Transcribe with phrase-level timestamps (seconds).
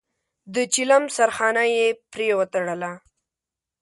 [0.53, 2.91] د چيلم سرخانه يې پرې وتړله.